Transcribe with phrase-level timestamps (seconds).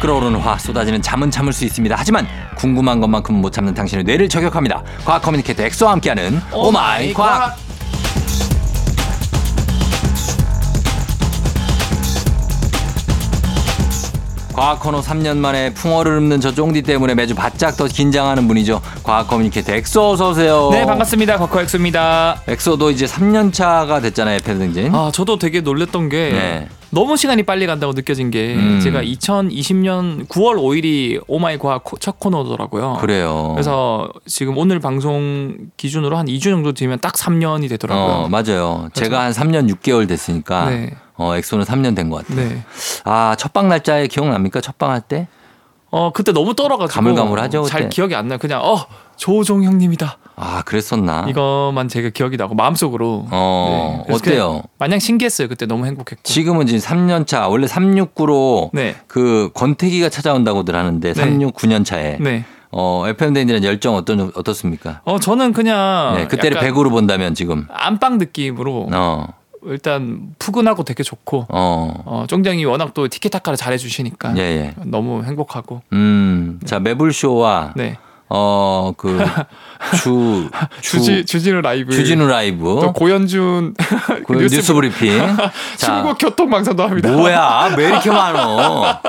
[0.00, 1.94] 끓어오르는 화 쏟아지는 잠은 참을 수 있습니다.
[1.98, 4.82] 하지만 궁금한 것만큼 못 참는 당신의 뇌를 저격합니다.
[5.04, 7.56] 과학 communicator 엑소와 함께하는 오마이 과학.
[14.52, 18.80] 과학 코너 3년 만에 풍월을 읊는 저 쫑디 때문에 매주 바짝 더 긴장하는 분이죠.
[19.04, 20.70] 과학 communicator 엑소 어서 오세요.
[20.72, 22.42] 네 반갑습니다 과커 엑소입니다.
[22.48, 24.38] 엑소도 이제 3년 차가 됐잖아요.
[24.38, 24.92] FM대행진.
[24.92, 26.68] 아 저도 되게 놀랬던 게 네.
[26.90, 28.80] 너무 시간이 빨리 간다고 느껴진 게 음.
[28.82, 32.98] 제가 2020년 9월 5일이 오마이 과학 코- 첫 코너더라고요.
[33.00, 33.50] 그래요.
[33.54, 38.04] 그래서 지금 오늘 방송 기준으로 한 2주 정도 뒤면 딱 3년이 되더라고요.
[38.24, 38.88] 어, 맞아요.
[38.94, 40.94] 제가 한 3년 6개월 됐으니까 네.
[41.16, 42.48] 어, 엑소는 3년 된 것 같아요.
[42.48, 42.62] 네.
[43.04, 44.60] 아, 첫방 날짜에 기억납니까?
[44.60, 45.28] 첫방 할 때?
[45.90, 47.70] 어 그때 너무 떨어가지고 가물가물하죠, 그때?
[47.72, 48.38] 잘 기억이 안 나요.
[48.38, 48.86] 그냥 어
[49.16, 50.18] 조종 형님이다.
[50.36, 51.26] 아, 그랬었나?
[51.28, 53.26] 이것만 제가 기억이 나고 마음속으로.
[53.30, 54.14] 어, 네.
[54.14, 54.62] 어때요?
[54.78, 55.48] 마냥 신기했어요.
[55.48, 56.22] 그때 너무 행복했고.
[56.22, 58.94] 지금은 지금 3년 차, 원래 369로 네.
[59.08, 62.44] 그 권태기가 찾아온다고들 하는데 369년 차에 네.
[62.70, 65.00] 어, FM대인들의 열정 어떤, 어떻습니까?
[65.04, 67.66] 어 저는 그냥 네, 그때를 약간 100으로 본다면 지금.
[67.70, 69.26] 안방 느낌으로 어,
[69.64, 74.74] 일단 푸근하고 되게 좋고 어, 어, 쫑장이 워낙 또 티키타카를 잘해주시니까 예, 예.
[74.84, 77.98] 너무 행복하고 음, 자, 매불쇼와 네
[78.30, 79.18] 어, 그,
[80.02, 80.50] 주,
[80.82, 82.64] 주, 주지 주진우 라이브 주진우 라이브.
[82.82, 83.74] 또 고현준
[84.26, 85.18] 그 뉴스, 브리핑.
[85.78, 87.10] 중국 교통방송도 합니다.
[87.10, 87.74] 뭐야?
[87.76, 89.00] 왜 이렇게 많어?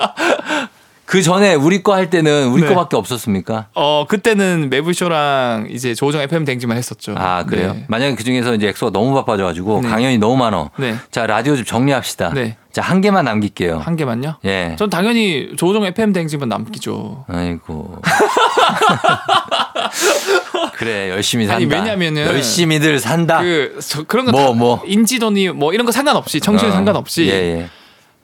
[1.10, 2.68] 그 전에 우리 거 할 때는 우리 네.
[2.68, 3.70] 거밖에 없었습니까?
[3.74, 7.16] 어 그때는 매부쇼랑 이제 조정 FM 댕지만 했었죠.
[7.18, 7.74] 아, 그래요?
[7.74, 7.86] 네.
[7.88, 9.90] 만약에 그 중에서 이제 엑소가 너무 바빠져가지고 네.
[9.90, 10.70] 강연이 너무 많어.
[10.78, 10.94] 네.
[11.10, 12.34] 자, 라디오 좀 정리합시다.
[12.36, 12.58] 네.
[12.72, 13.80] 자, 한 개만 남길게요.
[13.80, 14.36] 한 개만요?
[14.46, 14.76] 예.
[14.78, 17.26] 전 당연히 조정 FM 댕지만 남기죠.
[17.28, 18.00] 아이고.
[20.78, 21.56] 그래, 열심히 산다.
[21.58, 23.42] 아니, 왜냐면은 열심히들 산다.
[23.42, 24.84] 그 저, 그런 거 뭐, 다- 뭐.
[24.86, 27.70] 인지도니 뭐 이런 거 상관없이 청취율 어, 상관없이 예, 예.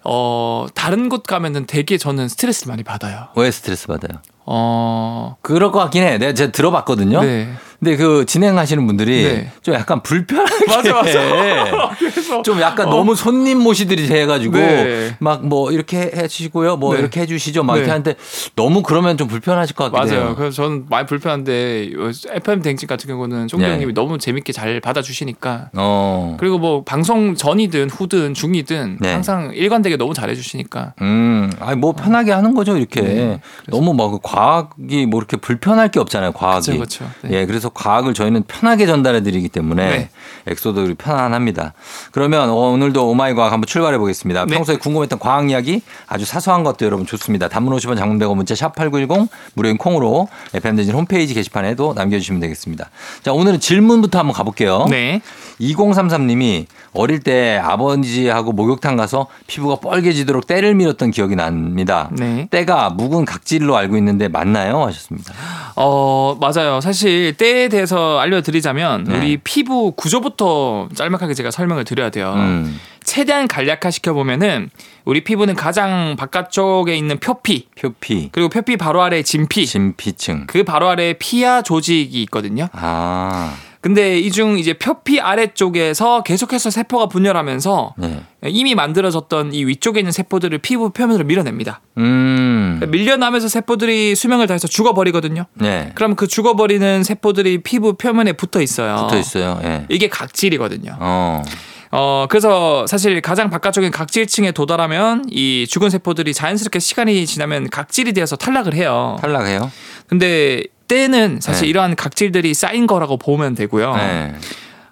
[0.08, 3.28] 어 다른 곳 가면은 되게 저는 스트레스를 많이 받아요.
[3.36, 4.22] 왜 스트레스 받아요?
[4.46, 6.18] 어 그럴 것 같긴 해.
[6.18, 7.22] 내가 제가 들어봤거든요.
[7.22, 7.52] 네.
[7.85, 9.51] 근데 그 진행하시는 분들이 네.
[9.62, 11.91] 좀 약간 불편하게 맞아, 맞아.
[12.00, 12.90] 그래서 좀 약간 어.
[12.90, 15.16] 너무 손님 모시듯이 해가지고 네.
[15.19, 17.01] 막뭐 이렇게 해주시고요, 뭐 네.
[17.01, 17.91] 이렇게 해주시죠, 막 이렇게 네.
[17.91, 18.16] 하는데
[18.56, 20.28] 너무 그러면 좀 불편하실 것 같기도 맞아요.
[20.29, 20.35] 해요.
[20.35, 21.91] 그래서 저는 많이 불편한데
[22.31, 23.69] FM 댕진 같은 경우는 쫑 네.
[23.69, 29.13] 형님이 너무 재밌게 잘 받아주시니까 어, 그리고 뭐 방송 전이든 후든 중이든 네.
[29.13, 33.01] 항상 일관되게 너무 잘해주시니까 음, 아니 뭐 편하게 하는 거죠, 이렇게.
[33.01, 33.40] 네.
[33.68, 36.72] 너무 막 과학이 뭐 이렇게 불편할 게 없잖아요, 과학이.
[36.72, 37.06] 그렇죠.
[37.22, 37.41] 네.
[37.41, 40.09] 예, 그래서 과학을 저희는 편하게 전달해 드리기 때문에 네.
[40.47, 41.74] 엑소도 편안합니다.
[42.12, 44.46] 그러면 어, 오늘도 오마이 과학 한번 출발해 보겠습니다.
[44.46, 44.56] 네.
[44.56, 47.50] 평소에 궁금했던 과학 이야기 아주 사소한 것도 여러분 좋습니다.
[47.50, 52.90] 단문 50원 장문 100원 문자 샵 8910 무료인 콩으로 FM대행진 홈페이지 게시판에도 남겨주시면 되겠습니다.
[53.22, 54.88] 자, 오늘은 질문부터 한번 가볼게요.
[54.90, 55.22] 네.
[55.59, 62.09] 2033님이 어릴 때 아버지하고 목욕탕 가서 피부가 뻘개지도록 때를 밀었던 기억이 납니다.
[62.13, 62.47] 네.
[62.50, 64.84] 때가 묵은 각질로 알고 있는데 맞나요?
[64.86, 65.34] 하셨습니다.
[65.75, 66.80] 어, 맞아요.
[66.81, 69.18] 사실 때에 대해서 알려드리자면 네.
[69.18, 72.34] 우리 피부 구조부터 짤막하게 제가 설명을 드려야 돼요.
[72.36, 74.70] 음, 최대한 간략화 시켜보면은
[75.06, 80.48] 우리 피부는 가장 바깥쪽에 있는 표피 표피, 그리고 표피 바로 아래 진피 진피층.
[80.48, 82.68] 그 바로 아래에 피하 조직이 있거든요.
[82.74, 88.23] 아, 근데 이 중 이제 표피 아래쪽에서 계속해서 세포가 분열하면서 네.
[88.47, 91.81] 이미 만들어졌던 이 위쪽에 있는 세포들을 피부 표면으로 밀어냅니다.
[92.00, 95.45] 음, 밀려나면서 세포들이 수명을 다해서 죽어버리거든요.
[95.53, 95.91] 네.
[95.94, 98.95] 그럼 그 죽어버리는 세포들이 피부 표면에 붙어 있어요.
[99.03, 99.59] 붙어 있어요.
[99.63, 99.85] 예.
[99.90, 100.97] 이게 각질이거든요.
[101.00, 101.44] 어,
[101.91, 108.36] 어, 그래서 사실 가장 바깥쪽인 각질층에 도달하면 이 죽은 세포들이 자연스럽게 시간이 지나면 각질이 되어서
[108.36, 109.15] 탈락을 해요.
[109.21, 109.71] 탈락해요?
[110.07, 111.70] 근데 때는 사실 네.
[111.70, 113.96] 이러한 각질들이 쌓인 거라고 보면 되고요.
[113.96, 114.36] 네.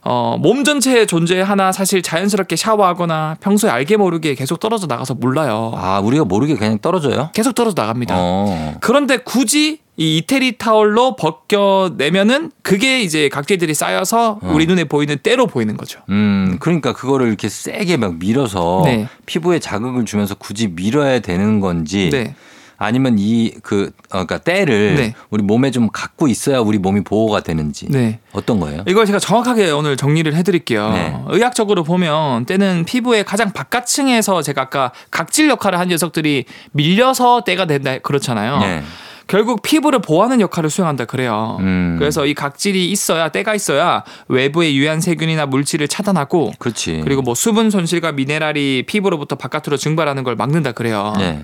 [0.06, 5.72] 어, 몸 전체의 존재 하나 사실 자연스럽게 샤워하거나 평소에 알게 모르게 계속 떨어져 나가서 몰라요.
[5.76, 7.30] 아, 우리가 모르게 그냥 떨어져요?
[7.34, 8.16] 계속 떨어져 나갑니다.
[8.18, 8.76] 어.
[8.82, 14.52] 그런데 굳이 이 이태리 타월로 벗겨내면은 그게 이제 각질들이 쌓여서 어.
[14.54, 16.00] 우리 눈에 보이는 때로 보이는 거죠.
[16.10, 19.08] 음, 그러니까 그거를 이렇게 세게 막 밀어서 네.
[19.26, 22.36] 피부에 자극을 주면서 굳이 밀어야 되는 건지 네.
[22.84, 25.16] 아니면 이 그 그러니까 때를 네.
[25.30, 28.20] 우리 몸에 좀 갖고 있어야 우리 몸이 보호가 되는지 네.
[28.32, 28.84] 어떤 거예요?
[28.88, 30.90] 이걸 제가 정확하게 오늘 정리를 해드릴게요.
[30.90, 31.18] 네.
[31.28, 37.98] 의학적으로 보면 때는 피부의 가장 바깥층에서 제가 아까 각질 역할을 한 녀석들이 밀려서 때가 된다
[38.00, 38.60] 그렇잖아요.
[39.24, 39.28] 네.
[39.28, 41.58] 결국 피부를 보호하는 역할을 수행한다 그래요.
[41.60, 41.96] 음.
[42.00, 47.02] 그래서 이 각질이 있어야 때가 있어야 외부의 유한 세균이나 물질을 차단하고 그렇지.
[47.04, 51.14] 그리고 뭐 수분 손실과 미네랄이 피부로부터 바깥으로 증발하는 걸 막는다 그래요.
[51.18, 51.42] 네.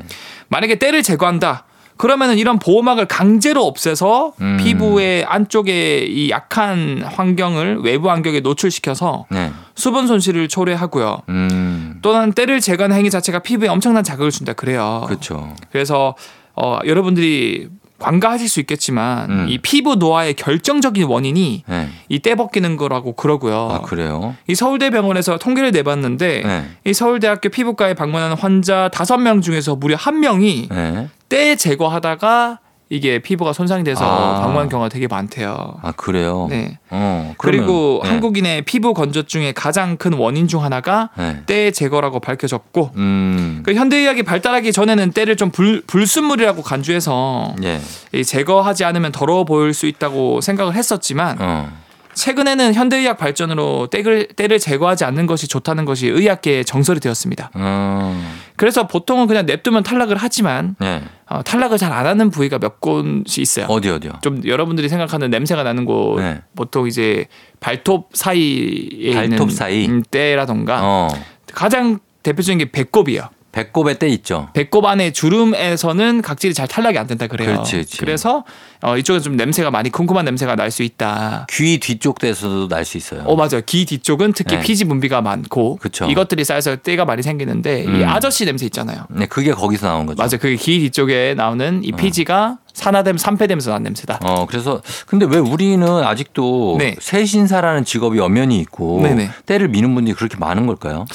[0.49, 1.65] 만약에 때를 제거한다.
[1.99, 4.55] 그러면은 이런 보호막을 강제로 없애서 음.
[4.57, 9.51] 피부의 안쪽에 이 약한 환경을 외부 환경에 노출시켜서 네.
[9.75, 11.23] 수분 손실을 초래하고요.
[11.27, 11.99] 음.
[12.01, 15.03] 또한 때를 제거하는 행위 자체가 피부에 엄청난 자극을 준다 그래요.
[15.07, 15.53] 그렇죠.
[15.73, 16.15] 그래서
[16.61, 17.69] 어, 여러분들이
[17.99, 19.45] 관가하실 수 있겠지만 음.
[19.49, 21.89] 이 피부 노화의 결정적인 원인이 네.
[22.07, 23.69] 이때 벗기는 거라고 그러고요.
[23.71, 24.35] 아 그래요?
[24.47, 26.65] 이 서울대병원에서 통계를 내봤는데 네.
[26.85, 31.09] 이 서울대학교 피부과에 방문하는 환자 다섯 명 중에서 무려 한 명이 네.
[31.27, 32.59] 때 제거하다가
[32.89, 34.41] 이게 피부가 손상이 돼서 아.
[34.41, 35.75] 방문한 경우가 되게 많대요.
[35.81, 36.47] 아 그래요.
[36.49, 36.79] 네.
[36.89, 37.35] 어.
[37.37, 38.09] 그러면, 그리고 네.
[38.09, 41.43] 한국인의 피부 건조증의 가장 큰 원인 중 하나가 네.
[41.45, 43.61] 때 제거라고 밝혀졌고 음.
[43.63, 47.79] 그 현대의학이 발달하기 전에는 때를 좀 불, 불순물이라고 간주해서 예.
[48.11, 51.71] 이 제거하지 않으면 더러워 보일 수 있다고 생각을 했었지만 어.
[52.19, 57.51] 최근에는 현대의학 발전으로 때를, 때를 제거하지 않는 것이 좋다는 것이 의학계의 정설이 되었습니다.
[57.53, 58.35] 어.
[58.57, 61.01] 그래서 보통은 그냥 냅두면 탈락을 하지만 네.
[61.29, 63.65] 어, 탈락을 잘 안 하는 부위가 몇 곳이 있어요.
[63.67, 64.13] 어디 어디요?
[64.21, 66.41] 좀 여러분들이 생각하는 냄새가 나는 곳 네.
[66.55, 67.25] 보통 이제
[67.59, 69.87] 발톱 사이에 발톱 있는 사이?
[69.87, 71.07] 음, 때라던가 어.
[71.53, 73.29] 가장 대표적인 게 배꼽이요.
[73.51, 74.49] 배꼽에 때 있죠.
[74.53, 77.51] 배꼽 안에 주름에서는 각질이 잘 탈락이 안 된다 그래요.
[77.53, 78.05] 그렇지, 그렇지.
[78.05, 78.43] 래서
[78.81, 81.47] 어, 이쪽은 좀 냄새가 많이 쿰쿰한 냄새가 날 수 있다.
[81.49, 83.23] 귀 뒤쪽 때에서도 날 수 있어요.
[83.25, 83.61] 어 맞아요.
[83.65, 84.61] 귀 뒤쪽은 특히 네.
[84.61, 86.05] 피지 분비가 많고 그쵸.
[86.05, 88.03] 이것들이 쌓여서 때가 많이 생기는데 이 음.
[88.07, 89.05] 아저씨 냄새 있잖아요.
[89.09, 90.17] 네, 그게 거기서 나온 거죠.
[90.21, 90.37] 맞아요.
[90.39, 94.19] 그게 귀 뒤쪽에 나오는 이 피지가 산화됨 산패되면서 난 냄새다.
[94.23, 96.95] 어, 그래서 근데 왜 우리는 아직도 네.
[96.99, 99.31] 세신사라는 직업이 엄연히 있고 네네.
[99.47, 101.05] 때를 미는 분들이 그렇게 많은 걸까요?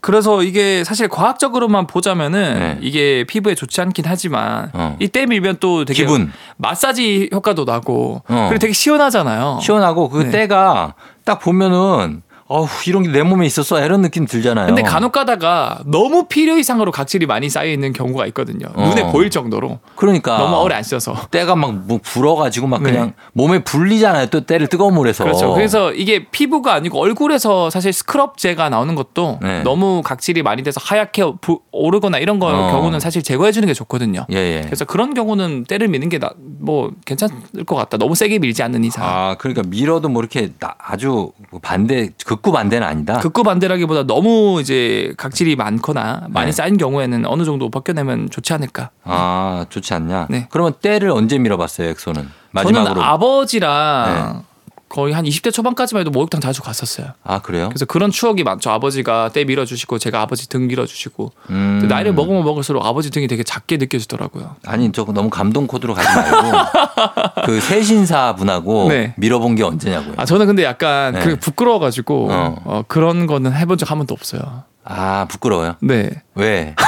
[0.00, 2.78] 그래서 이게 사실 과학적으로만 보자면은 네.
[2.80, 4.96] 이게 피부에 좋지 않긴 하지만 어.
[5.00, 8.46] 이때 밀면 또 되게 기분 마사지 효과도 나고 어.
[8.48, 9.58] 그리고 되게 시원하잖아요.
[9.62, 10.30] 시원하고 그 네.
[10.30, 14.66] 때가 딱 보면은 어우 이런 게 내 몸에 있었어 이런 느낌 들잖아요.
[14.66, 18.66] 근데 간혹 가다가 너무 필요 이상으로 각질이 많이 쌓여 있는 경우가 있거든요.
[18.74, 18.88] 어.
[18.88, 21.14] 눈에 보일 정도로 그러니까 너무 오래 안 씻어서.
[21.30, 22.90] 때가 막 뭐 불어가지고 막 네.
[22.92, 24.26] 그냥 몸에 불리잖아요.
[24.28, 25.24] 또 때를 뜨거운 물에서.
[25.24, 25.52] 그렇죠.
[25.54, 29.62] 그래서 이게 피부가 아니고 얼굴에서 사실 스크럽제가 나오는 것도 네.
[29.62, 32.70] 너무 각질이 많이 돼서 하얗게 부- 오르거나 이런 거 어.
[32.72, 34.26] 경우는 사실 제거해 주는 게 좋거든요.
[34.32, 34.60] 예, 예.
[34.64, 36.18] 그래서 그런 경우는 때를 미는 게
[36.60, 37.96] 뭐 괜찮을 것 같다.
[37.98, 39.04] 너무 세게 밀지 않는 이상.
[39.06, 41.30] 아, 그러니까 밀어도 뭐 이렇게 나- 아주
[41.62, 43.18] 반대, 극구 반대는 아니다.
[43.20, 46.52] 극구 반대라기보다 너무 이제 각질이 많거나 많이 네.
[46.52, 48.90] 쌓인 경우에는 어느 정도 벗겨내면 좋지 않을까.
[49.04, 50.26] 아, 좋지 않냐?
[50.30, 50.46] 네.
[50.50, 52.22] 그러면 때를 언제 밀어봤어요, 엑소는?
[52.22, 53.02] 저는 마지막으로.
[53.02, 54.42] 아버지랑
[54.88, 57.08] 거의 한 20대 초반까지만 해도 목욕탕 자주 갔었어요.
[57.24, 57.68] 아, 그래요?
[57.68, 58.70] 그래서 그런 추억이 많죠.
[58.70, 61.86] 아버지가 때 밀어주시고 제가 아버지 등 밀어주시고 음.
[61.88, 64.56] 나이를 먹으면 먹을수록 아버지 등이 되게 작게 느껴지더라고요.
[64.64, 66.58] 아니, 저 너무 감동 코드로 가지 말고
[67.46, 69.14] 그 세신사 분하고 네.
[69.16, 70.14] 밀어본 게 언제냐고요.
[70.16, 71.20] 아 저는 근데 약간 네.
[71.20, 72.56] 그 부끄러워가지고 어.
[72.64, 74.64] 어, 그런 거는 해본 적 한 번도 없어요.
[74.84, 75.76] 아, 부끄러워요?
[75.80, 76.10] 네.
[76.34, 76.74] 왜?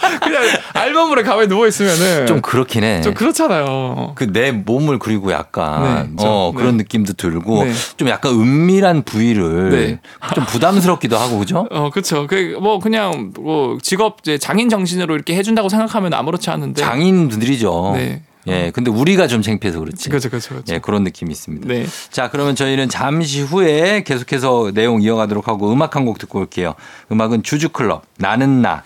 [0.22, 0.42] 그냥
[0.74, 3.00] 알몸으로 가만히 누워 있으면은 좀 그렇긴 해.
[3.02, 4.12] 좀 그렇잖아요.
[4.14, 5.82] 그 내 몸을 그리고 약간
[6.16, 6.58] 네, 좀, 어 네.
[6.60, 7.72] 그런 느낌도 들고 네.
[7.96, 10.00] 좀 약간 은밀한 부위를 네.
[10.34, 11.66] 좀 부담스럽기도 하고 그죠?
[11.72, 12.26] 어, 그쵸.
[12.26, 16.82] 그, 뭐, 그냥, 뭐, 직업, 이제 장인 정신으로 이렇게 해준다고 생각하면 아무렇지 않은데.
[16.82, 17.92] 장인분들이죠.
[17.94, 18.22] 네.
[18.48, 20.08] 예, 근데 우리가 좀 창피해서 그렇지.
[20.08, 20.72] 그쵸, 그쵸, 그쵸.
[20.74, 21.66] 예, 그런 느낌이 있습니다.
[21.66, 21.84] 네.
[22.12, 26.74] 자, 그러면 저희는 잠시 후에 계속해서 내용 이어가도록 하고 음악 한 곡 듣고 올게요.
[27.10, 28.84] 음악은 주주클럽, 나는 나.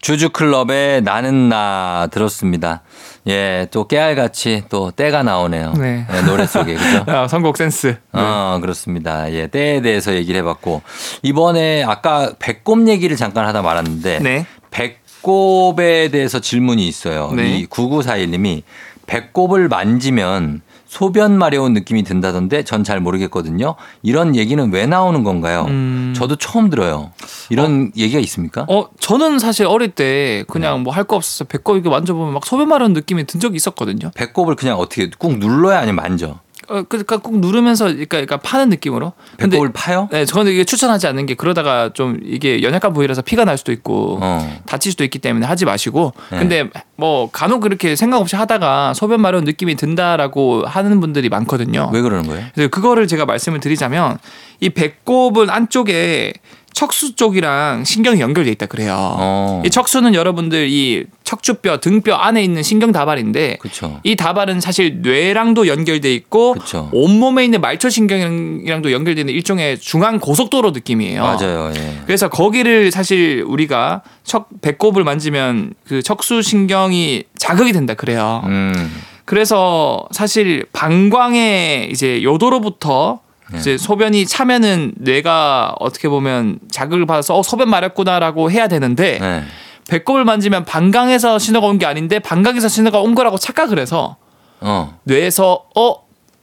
[0.00, 2.82] 주주클럽의 나는 나 들었습니다.
[3.28, 5.72] 예, 또 깨알같이 또 때가 나오네요.
[5.72, 6.06] 네.
[6.12, 7.04] 예, 노래 속에, 그죠?
[7.10, 7.96] 아, 선곡 센스.
[8.12, 9.32] 어, 그렇습니다.
[9.32, 10.82] 예, 때에 대해서 얘기를 해봤고,
[11.22, 14.46] 이번에 아까 배꼽 얘기를 잠깐 하다 말았는데, 네.
[14.70, 17.32] 배꼽에 대해서 질문이 있어요.
[17.34, 17.58] 네.
[17.58, 18.62] 이 9941님이
[19.06, 23.74] 배꼽을 만지면 소변 마려운 느낌이 든다던데 전 잘 모르겠거든요.
[24.02, 25.64] 이런 얘기는 왜 나오는 건가요?
[25.68, 26.14] 음.
[26.16, 27.10] 저도 처음 들어요.
[27.50, 28.64] 이런 얘기가 있습니까?
[28.68, 32.92] 어, 저는 사실 어릴 때 그냥 뭐할 거 없어서 배꼽 이렇게 만져보면 막 소변 마려운
[32.92, 34.12] 느낌이 든 적이 있었거든요.
[34.14, 36.38] 배꼽을 그냥 어떻게 꾹 눌러야 아니면 만져?
[36.68, 39.12] 어, 그러니까 꼭 누르면서 그러니까, 그러니까 파는 느낌으로.
[39.36, 40.08] 근데 배꼽을 파요?
[40.10, 44.18] 네, 저는 이게 추천하지 않는 게 그러다가 좀 이게 연약한 부위라서 피가 날 수도 있고
[44.20, 44.60] 어.
[44.66, 46.12] 다칠 수도 있기 때문에 하지 마시고.
[46.30, 46.38] 네.
[46.38, 51.90] 근데 뭐 간혹 그렇게 생각 없이 하다가 소변 마려운 느낌이 든다라고 하는 분들이 많거든요.
[51.92, 52.46] 왜 그러는 거예요?
[52.54, 54.18] 그래서 그거를 제가 말씀을 드리자면
[54.60, 56.32] 이 배꼽은 안쪽에
[56.76, 58.94] 척수 쪽이랑 신경이 연결돼 있다 그래요.
[58.98, 59.62] 어.
[59.64, 63.98] 이 척수는 여러분들 이 척추뼈, 등뼈 안에 있는 신경 다발인데 그쵸.
[64.04, 66.90] 이 다발은 사실 뇌랑도 연결돼 있고 그쵸.
[66.92, 71.22] 온몸에 있는 말초 신경이랑도 연결되는 일종의 중앙 고속도로 느낌이에요.
[71.22, 71.72] 맞아요.
[71.74, 72.02] 예.
[72.04, 78.42] 그래서 거기를 사실 우리가 척 배꼽을 만지면 그 척수 신경이 자극이 된다 그래요.
[78.44, 79.02] 음.
[79.24, 83.25] 그래서 사실 방광의 이제 요도로부터 네.
[83.54, 89.44] 이제 소변이 차면은 뇌가 어떻게 보면 자극을 받아서 어 소변 마렵구나라고 해야 되는데 네.
[89.88, 94.16] 배꼽을 만지면 방광에서 신호가 온 게 아닌데 방광에서 신호가 온 거라고 착각을 해서
[94.60, 94.98] 어.
[95.04, 95.94] 뇌에서 어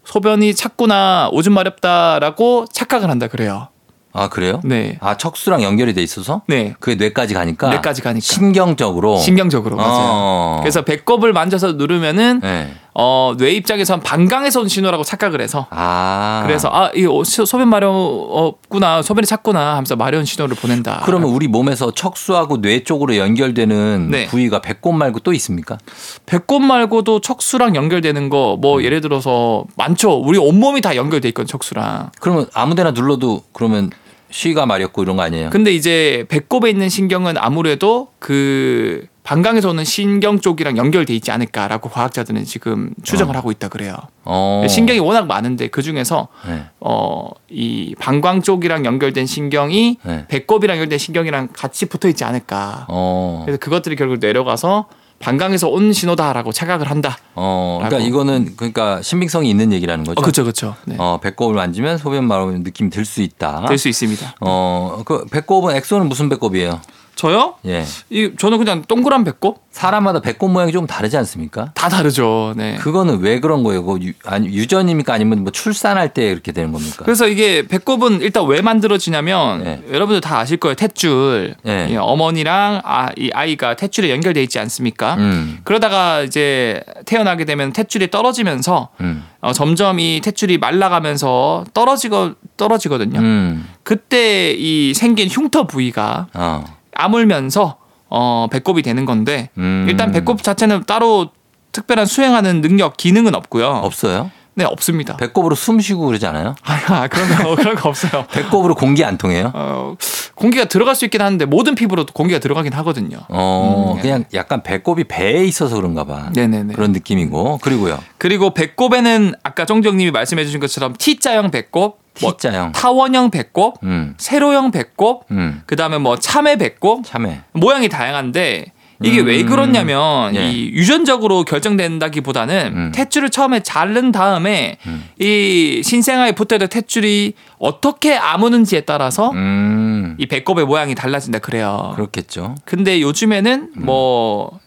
[0.05, 3.67] 소변이 찼구나 오줌 마렵다라고 착각을 한다 그래요.
[4.15, 4.61] 아 그래요?
[4.63, 4.97] 네.
[5.01, 6.75] 아 척수랑 연결이 돼 있어서 네.
[6.79, 8.21] 그게 뇌까지 가니까 뇌까지 가니까.
[8.23, 9.91] 신경적으로 신경적으로 맞아요.
[9.97, 10.57] 어.
[10.61, 12.73] 그래서 배꼽을 만져서 누르면은 네.
[12.95, 19.01] 어, 뇌 입장에선 방광에서 온 신호라고 착각을 해서 아 그래서 아, 이 소변 마렵구나.
[19.01, 21.01] 소변이 찼구나 하면서 마려운 신호를 보낸다.
[21.05, 24.25] 그러면 우리 몸에서 척수하고 뇌 쪽으로 연결되는 네.
[24.27, 25.77] 부위가 배꼽 말고 또 있습니까?
[26.25, 28.83] 배꼽 말고도 척수랑 연결되는 거뭐 음.
[28.83, 30.13] 예를 들어서 많죠.
[30.19, 32.11] 우리 온몸이 다 연결돼 있건 척수랑.
[32.19, 33.89] 그러면 아무 데나 눌러도 그러면
[34.29, 35.49] 쉬가 마렵고 이런 거 아니에요?
[35.51, 42.43] 근데 이제 배꼽에 있는 신경은 아무래도 그 방광에서 오는 신경 쪽이랑 연결돼 있지 않을까라고 과학자들은
[42.43, 43.95] 지금 추정을 하고 있다 그래요.
[44.25, 44.65] 어.
[44.69, 46.65] 신경이 워낙 많은데 그 중에서 네.
[46.79, 50.25] 어이 방광 쪽이랑 연결된 신경이 네.
[50.27, 52.85] 배꼽이랑 연결된 신경이랑 같이 붙어 있지 않을까.
[52.89, 53.43] 어.
[53.45, 54.87] 그래서 그것들이 결국 내려가서
[55.19, 57.17] 방광에서 온 신호다라고 착각을 한다.
[57.35, 57.79] 어.
[57.81, 58.05] 그러니까.
[58.05, 60.19] 이거는 그러니까 신빙성이 있는 얘기라는 거죠.
[60.19, 60.75] 어, 그렇죠, 그렇죠.
[60.83, 60.97] 네.
[60.99, 63.65] 어, 배꼽을 만지면 소변 마르는 느낌이 들 수 있다.
[63.69, 64.35] 될 수 있습니다.
[64.41, 66.81] 어, 그 배꼽은 엑소는 무슨 배꼽이에요?
[67.15, 67.55] 저요?
[67.65, 67.85] 예.
[68.09, 71.71] 이 저는 그냥 동그란 배꼽 사람마다 배꼽 모양이 좀 다르지 않습니까?
[71.73, 72.53] 다 다르죠.
[72.55, 72.75] 네.
[72.77, 73.83] 그거는 왜 그런 거예요?
[73.83, 75.13] 그 유, 아니, 유전입니까?
[75.13, 77.03] 아니면 뭐 출산할 때 이렇게 되는 겁니까?
[77.05, 79.81] 그래서 이게 배꼽은 일단 왜 만들어지냐면 네.
[79.91, 80.75] 여러분들 다 아실 거예요.
[80.75, 81.55] 탯줄.
[81.63, 81.87] 네.
[81.91, 85.15] 예, 어머니랑 아, 이 아이가 탯줄에 연결돼 있지 않습니까?
[85.15, 85.59] 음.
[85.63, 89.23] 그러다가 이제 태어나게 되면 탯줄이 떨어지면서 음.
[89.41, 93.19] 어, 점점 이 탯줄이 말라가면서 떨어지거 떨어지거든요.
[93.19, 93.67] 음.
[93.83, 96.63] 그때 이 생긴 흉터 부위가 어.
[96.95, 97.77] 아물면서
[98.09, 99.85] 어, 배꼽이 되는 건데 음.
[99.89, 101.29] 일단 배꼽 자체는 따로
[101.71, 103.67] 특별한 수행하는 능력 기능은 없고요.
[103.67, 104.31] 없어요?
[104.55, 105.17] 네 없습니다.
[105.17, 106.53] 배꼽으로 숨 쉬고 그러지 않아요?
[106.63, 108.25] 아 그런 거 그런 거 없어요.
[108.31, 109.51] 배꼽으로 공기 안 통해요?
[109.55, 109.95] 어,
[110.35, 113.17] 공기가 들어갈 수 있긴 하는데 모든 피부로도 공기가 들어가긴 하거든요.
[113.29, 116.29] 어, 음, 그냥 약간 배꼽이 배에 있어서 그런가 봐.
[116.35, 116.75] 네네네.
[116.75, 117.59] 그런 느낌이고.
[117.63, 117.99] 그리고요.
[118.19, 122.71] 그리고 배꼽에는 아까 정정님이 말씀해 주신 것처럼 T자형 배꼽, 뭐 T자형.
[122.73, 124.13] 타원형 배꼽, 음.
[124.17, 125.61] 세로형 배꼽, 음.
[125.65, 127.41] 그 다음에 뭐 참외 배꼽 참해.
[127.53, 128.65] 모양이 다양한데
[129.03, 129.27] 이게 음.
[129.27, 130.49] 왜 그렇냐면 예.
[130.51, 132.91] 이 유전적으로 결정된다기보다는 음.
[132.95, 135.03] 탯줄을 처음에 자른 다음에 음.
[135.19, 140.15] 이 신생아에 붙어있던 탯줄이 어떻게 아무는지에 따라서 음.
[140.17, 141.91] 이 배꼽의 모양이 달라진다 그래요.
[141.95, 142.55] 그렇겠죠.
[142.65, 143.85] 근데 요즘에는 음.
[143.85, 144.59] 뭐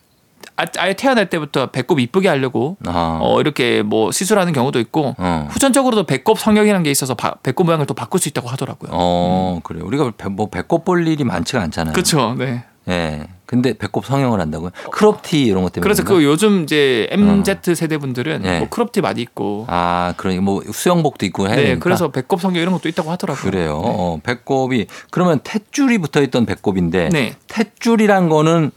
[0.57, 3.19] 아- 아예 태어날 때부터 배꼽 이쁘게 하려고 아.
[3.23, 5.49] 어 이렇게 뭐 시술하는 경우도 있고 어.
[5.51, 8.91] 후천적으로도 배꼽 성형이라는 게 있어서 바- 배꼽 모양을 또 바꿀 수 있다고 하더라고요.
[8.93, 9.85] 어, 그래요.
[9.85, 11.93] 우리가 배, 뭐 배꼽 볼 일이 많지가 않잖아요.
[11.93, 12.35] 그렇죠.
[12.39, 12.65] 네.
[12.89, 13.27] 예.
[13.47, 14.71] 근데 배꼽 성형을 한다고요?
[14.93, 15.83] 크롭티 이런 것 때문에.
[15.85, 16.03] 그래서?
[16.05, 18.59] 그 요즘 이제 MZ 세대 분들은 네.
[18.61, 21.81] 뭐 크롭티 많이 입고 아, 그러니 뭐 수영복도 입고 해야 네, 되니까.
[21.83, 23.43] 그래서 배꼽 성형 이런 것도 있다고 하더라고요.
[23.51, 23.81] 그래요.
[23.85, 23.91] 네.
[23.93, 27.35] 어, 배꼽이 그러면 탯줄이 붙어 있던 배꼽인데 네.
[27.49, 28.71] 탯줄이란 거는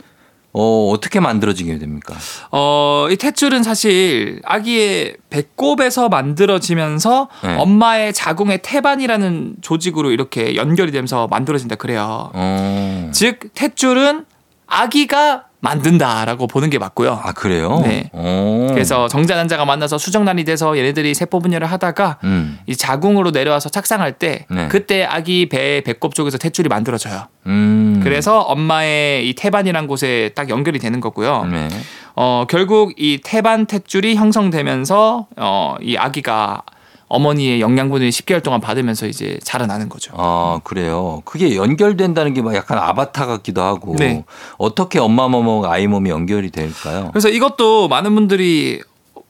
[0.52, 2.16] 어, 어떻게 만들어지게 됩니까?
[2.52, 7.56] 어, 이 탯줄은 사실 아기의 배꼽에서 만들어지면서 네.
[7.58, 12.32] 엄마의 자궁의 태반이라는 조직으로 이렇게 연결이 되면서 만들어진다 그래요.
[12.34, 13.12] 어.
[13.14, 14.26] 즉 탯줄은
[14.66, 17.20] 아기가 만든다라고 보는 게 맞고요.
[17.22, 17.82] 아, 그래요?
[17.84, 18.10] 네.
[18.14, 18.68] 어.
[18.72, 22.60] 그래서 정자 난자가 만나서 수정란이 돼서 얘네들이 세포 분열을 하다가 음.
[22.66, 24.68] 이 자궁으로 내려와서 착상할 때 네.
[24.70, 27.28] 그때 아기 배 배꼽 쪽에서 탯줄이 만들어져요.
[27.48, 28.00] 음.
[28.04, 31.46] 그래서 엄마의 이 태반이란 곳에 딱 연결이 되는 거고요.
[31.52, 31.68] 네.
[32.16, 36.64] 어 결국 이 태반 탯줄이 형성되면서 어이 아기가
[37.10, 40.14] 어머니의 영양분을 10개월 동안 받으면서 이제 자라나는 거죠.
[40.16, 41.22] 아, 그래요.
[41.26, 43.96] 그게 연결된다는 게 막 약간 아바타 같기도 하고.
[43.98, 44.24] 네.
[44.58, 47.10] 어떻게 엄마 몸하고 아이 몸이 연결이 될까요?
[47.12, 48.82] 그래서 이것도 많은 분들이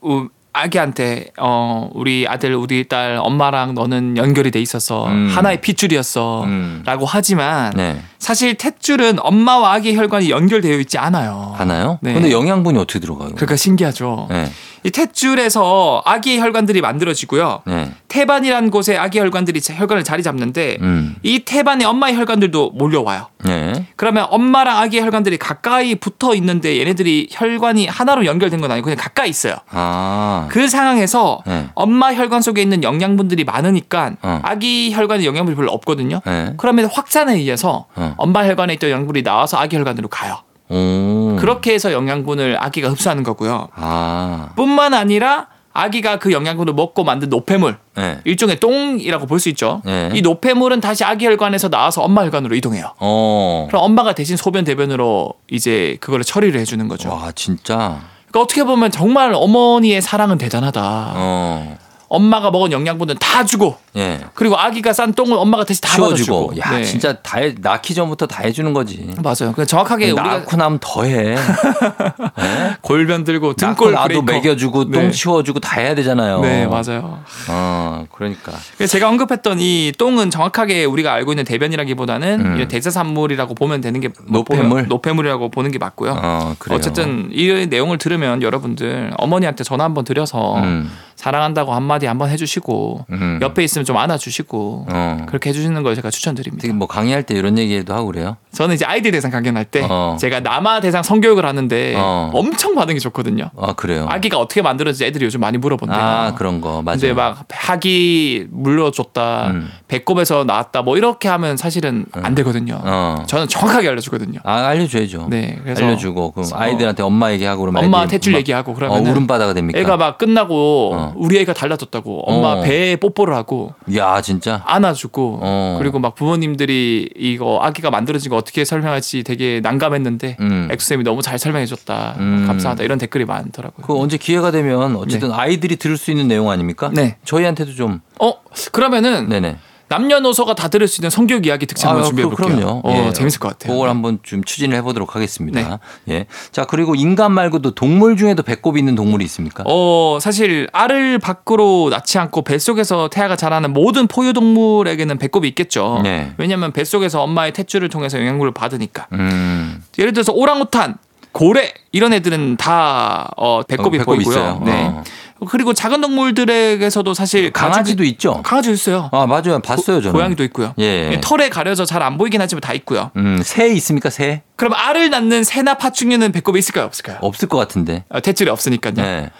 [0.02, 5.28] 어, 아기한테 어 우리 아들 우리 딸 엄마랑 너는 연결이 돼 있어서 음.
[5.32, 6.82] 하나의 핏줄이었어라고 음.
[7.06, 8.00] 하지만 네.
[8.18, 11.54] 사실 탯줄은 엄마와 아기 혈관이 연결되어 있지 않아요.
[11.56, 11.98] 하나요?
[12.02, 12.14] 네.
[12.14, 13.30] 근데 영양분이 어떻게 들어가요?
[13.30, 14.26] 그러니까 신기하죠.
[14.30, 14.50] 네.
[14.82, 17.62] 이 탯줄에서 아기 혈관들이 만들어지고요.
[17.66, 17.92] 네.
[18.08, 21.16] 태반이라는 곳에 아기 혈관들이 자- 혈관을 자리 잡는데 음.
[21.22, 23.26] 이 태반에 엄마의 혈관들도 몰려와요.
[23.44, 23.86] 네.
[23.96, 29.28] 그러면 엄마랑 아기의 혈관들이 가까이 붙어 있는데 얘네들이 혈관이 하나로 연결된 건 아니고 그냥 가까이
[29.30, 29.56] 있어요.
[29.70, 30.48] 아.
[30.50, 31.68] 그 상황에서 네.
[31.74, 34.40] 엄마 혈관 속에 있는 영양분들이 많으니까 어.
[34.42, 36.20] 아기 혈관에 영양분이 별로 없거든요.
[36.24, 36.54] 네.
[36.56, 38.14] 그러면 확산에 의해서 어.
[38.16, 40.38] 엄마 혈관에 있던 영양분이 나와서 아기 혈관으로 가요.
[40.70, 41.36] 오.
[41.38, 43.68] 그렇게 해서 영양분을 아기가 흡수하는 거고요.
[43.74, 44.50] 아.
[44.56, 48.18] 뿐만 아니라 아기가 그 영양분을 먹고 만든 노폐물 네.
[48.24, 49.82] 일종의 똥이라고 볼 수 있죠.
[49.84, 50.10] 네.
[50.14, 52.92] 이 노폐물은 다시 아기 혈관에서 나와서 엄마 혈관으로 이동해요.
[52.98, 53.66] 어.
[53.68, 57.10] 그럼 엄마가 대신 소변 대변으로 이제 그거를 처리를 해주는 거죠.
[57.10, 58.00] 와, 진짜.
[58.28, 61.12] 그러니까 어떻게 보면 정말 어머니의 사랑은 대단하다.
[61.14, 61.78] 어.
[62.12, 64.18] 엄마가 먹은 영양분은 다 주고 예.
[64.34, 66.48] 그리고 아기가 싼 똥을 엄마가 대신 다 치워주고.
[66.48, 66.60] 받아주고.
[66.60, 66.84] 야, 네.
[66.84, 69.08] 진짜 다 해, 낳기 전부터 다 해주는 거지.
[69.22, 69.52] 맞아요.
[69.54, 71.36] 그 정확하게 우리가 낳고 나면 더 해.
[72.82, 74.32] 골변 들고 낳고 등골 나도 브레이커.
[74.48, 74.98] 먹여주고 네.
[75.00, 76.40] 똥 치워주고 다 해야 되잖아요.
[76.40, 77.20] 네 맞아요.
[77.48, 78.52] 어, 그러니까.
[78.88, 82.56] 제가 언급했던 이 똥은 정확하게 우리가 알고 있는 대변이라기보다는 음.
[82.56, 84.68] 이런 대사산물이라고 보면 되는 게 노폐물?
[84.68, 86.16] 보면 노폐물이라고 보는 게 맞고요.
[86.20, 86.76] 어, 그래요.
[86.76, 90.90] 어쨌든 이 내용을 들으면 여러분들 어머니한테 전화 한번 드려서 음.
[91.20, 93.38] 사랑한다고 한마디 한번 해주시고 음.
[93.42, 95.26] 옆에 있으면 좀 안아주시고 어.
[95.26, 96.62] 그렇게 해주시는 걸 제가 추천드립니다.
[96.62, 98.38] 되게 뭐 강의할 때 이런 얘기도 하고 그래요.
[98.52, 100.16] 저는 이제 아이들 대상 강연할 때 어.
[100.18, 102.30] 제가 남아 대상 성교육을 하는데 어.
[102.32, 103.50] 엄청 반응이 좋거든요.
[103.58, 104.06] 아, 그래요.
[104.08, 106.00] 아기가 어떻게 만들어지지 애들이 요즘 많이 물어본대요.
[106.00, 106.80] 아, 그런 거.
[106.80, 106.98] 맞아요.
[106.98, 109.68] 근데 막 학이 물려줬다, 음.
[109.88, 112.80] 배꼽에서 나왔다, 뭐 이렇게 하면 사실은 안 되거든요.
[112.82, 113.24] 어.
[113.26, 114.40] 저는 정확하게 알려주거든요.
[114.44, 115.26] 아, 알려줘야죠.
[115.28, 116.56] 네, 그래서 알려주고 그럼 어.
[116.56, 119.78] 아이들한테 엄마 얘기하고 그러면 엄마 애들이 얘기하고 어, 그러면 울음바다가 됩니까?
[119.78, 121.14] 애가 막 끝나고 어.
[121.16, 122.60] 우리 애가 달라졌다고 엄마 어.
[122.62, 124.62] 배에 뽀뽀를 하고 야, 진짜.
[124.66, 125.76] 안아주고 어.
[125.78, 130.68] 그리고 막 부모님들이 이거 아기가 만들어진 거 어떻게 설명할지 되게 난감했는데 음.
[130.70, 132.44] 엑소쌤이 너무 잘 설명해줬다 음.
[132.46, 133.86] 감사하다 이런 댓글이 많더라고요.
[133.86, 136.90] 그 언제 기회가 되면 어쨌든 아이들이 들을 수 있는 내용 아닙니까?
[136.94, 137.16] 네.
[137.24, 138.34] 저희한테도 좀 어
[138.72, 139.56] 그러면은 네네.
[139.90, 142.56] 남녀노소가 다 들을 수 있는 성교육 이야기 특집 한번 아, 준비해 그- 볼게요.
[142.56, 142.80] 그럼요.
[142.84, 143.12] 어, 예.
[143.12, 143.72] 재밌을 것 같아요.
[143.72, 143.92] 그걸 네.
[143.92, 145.80] 한번 좀 추진을 해보도록 하겠습니다.
[146.08, 146.26] 예.
[146.52, 149.64] 자 그리고 인간 말고도 동물 중에도 배꼽이 있는 동물이 있습니까?
[149.66, 156.00] 어, 사실 알을 밖으로 낳지 않고 뱃속에서 태아가 자라는 모든 포유동물에게는 배꼽이 있겠죠.
[156.04, 156.32] 네.
[156.38, 159.08] 왜냐하면 뱃속에서 엄마의 탯줄을 통해서 영양분을 받으니까.
[159.12, 159.82] 음.
[159.98, 160.98] 예를 들어서 오랑우탄,
[161.32, 164.34] 고래 이런 애들은 다 어, 배꼽이 어, 배꼽 보이고요.
[164.36, 164.62] 있어요.
[164.64, 164.84] 네.
[164.86, 165.04] 어.
[165.48, 168.42] 그리고 작은 동물들에게서도 사실 강아지도 가죽이- 있죠.
[168.42, 169.08] 강아지 있어요.
[169.12, 169.60] 아 맞아요.
[169.60, 170.12] 봤어요 저는.
[170.12, 170.74] 고 양이도 있고요.
[170.78, 171.20] 예.
[171.22, 173.10] 털에 가려져 잘 안 보이긴 하지만 다 있고요.
[173.16, 174.08] 음, 새 있습니까?
[174.10, 174.42] 새?
[174.56, 177.18] 그럼 알을 낳는 새나 파충류는 배꼽이 있을까요, 없을까요?
[177.20, 178.04] 없을 것 같은데.
[178.08, 178.94] 어, 탯줄이 없으니까요.
[178.94, 179.30] 네.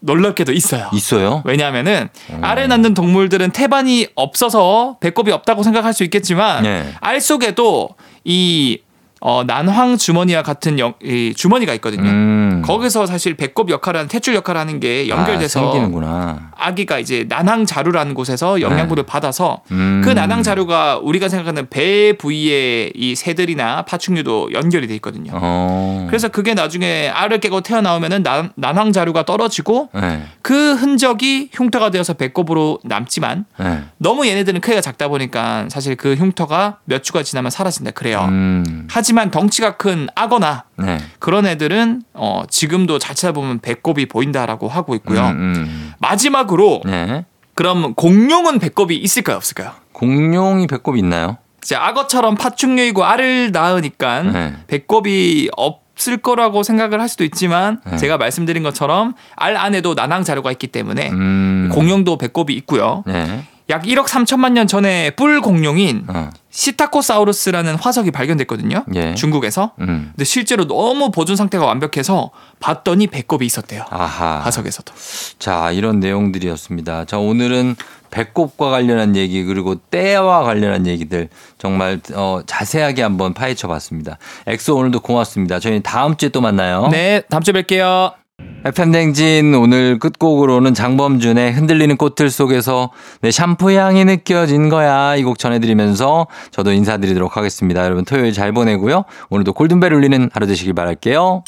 [0.00, 0.90] 놀랍게도 있어요.
[0.92, 1.42] 있어요?
[1.46, 2.44] 왜냐하면은 음.
[2.44, 6.92] 알을 낳는 동물들은 태반이 없어서 배꼽이 없다고 생각할 수 있겠지만 네.
[7.00, 7.90] 알 속에도
[8.24, 8.78] 이
[9.26, 12.10] 어, 난황 주머니와 같은 영- 이 주머니가 있거든요.
[12.10, 12.62] 음.
[12.62, 16.50] 거기서 사실 배꼽 역할을 하는 탯줄 역할을 하는 게 연결돼서 아, 생기는구나.
[16.54, 20.02] 아기가 이제 난항 자루라는 곳에서 영양분을 받아서 음.
[20.04, 25.32] 그 난항 자루가 우리가 생각하는 배 부위에 이 새들이나 파충류도 연결이 돼 있거든요.
[25.34, 26.04] 어.
[26.10, 30.22] 그래서 그게 나중에 알을 깨고 태어나오면은 난, 난황 자루가 떨어지고 네.
[30.42, 33.84] 그 흔적이 흉터가 되어서 배꼽으로 남지만 네.
[33.96, 38.26] 너무 얘네들은 크기가 작다 보니까 사실 그 흉터가 몇 주가 지나면 사라진다 그래요.
[38.28, 38.86] 음.
[38.90, 40.98] 하지만 덩치가 큰 악어나 네.
[41.18, 45.20] 그런 애들은 어, 지금도 잘 찾아보면 배꼽이 보인다라고 하고 있고요.
[45.20, 45.92] 음, 음.
[45.98, 47.24] 마지막으로 네.
[47.54, 49.72] 그럼 공룡은 배꼽이 있을까요 없을까요?
[49.92, 51.38] 공룡이 배꼽 있나요?
[51.62, 54.54] 이제 악어처럼 파충류이고 알을 낳으니까 네.
[54.66, 57.96] 배꼽이 없을 거라고 생각을 할 수도 있지만 네.
[57.96, 61.70] 제가 말씀드린 것처럼 알 안에도 난항 자료가 있기 때문에 음.
[61.72, 63.02] 공룡도 배꼽이 있고요.
[63.06, 63.44] 네.
[63.70, 66.30] 약 1억 3천만 년 전에 뿔 공룡인 어.
[66.50, 68.84] 시타코사우루스라는 화석이 발견됐거든요.
[68.94, 69.14] 예.
[69.14, 69.72] 중국에서.
[69.80, 70.10] 음.
[70.12, 73.84] 근데 실제로 너무 보존 상태가 완벽해서 봤더니 배꼽이 있었대요.
[73.90, 74.40] 아하.
[74.40, 74.92] 화석에서도.
[75.38, 77.06] 자, 이런 내용들이었습니다.
[77.06, 77.76] 자, 오늘은
[78.10, 84.18] 배꼽과 관련한 얘기 그리고 때와 관련한 얘기들 정말 어, 자세하게 한번 파헤쳐 봤습니다.
[84.46, 85.58] 엑소 오늘도 고맙습니다.
[85.58, 86.88] 저희는 다음 주에 또 만나요.
[86.92, 88.23] 네, 다음 주에 뵐게요.
[88.64, 96.26] FM댕진 오늘 끝곡으로는 장범준의 흔들리는 꽃들 속에서 내 샴푸 향이 느껴진 거야 이 곡 전해드리면서
[96.50, 97.84] 저도 인사드리도록 하겠습니다.
[97.84, 99.04] 여러분 토요일 잘 보내고요.
[99.30, 101.44] 오늘도 골든벨 울리는 하루 되시길 바랄게요.